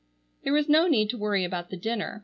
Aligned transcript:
There 0.43 0.53
was 0.53 0.67
no 0.67 0.87
need 0.87 1.11
to 1.11 1.17
worry 1.19 1.43
about 1.43 1.69
the 1.69 1.77
dinner. 1.77 2.19